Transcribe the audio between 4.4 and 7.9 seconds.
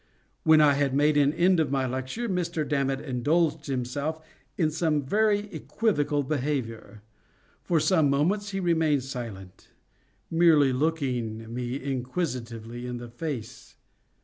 in some very equivocal behavior. For